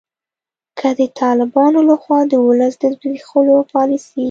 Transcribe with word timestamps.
که 0.79 0.87
د 0.99 1.01
طالبانو 1.21 1.79
لخوا 1.89 2.19
د 2.27 2.33
ولس 2.47 2.73
د 2.81 2.83
زبیښولو 2.95 3.55
پالسي 3.71 4.19